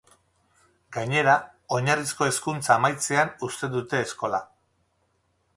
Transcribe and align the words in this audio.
Gainera, 0.97 1.35
oinarrizko 1.77 2.29
hezkuntza 2.29 2.73
amaitzean 2.79 3.33
uzten 3.49 3.73
dute 3.77 4.03
eskola. 4.07 4.45